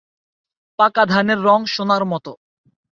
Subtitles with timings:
[0.79, 2.33] পাকা ধানের রং সােনার মতাে।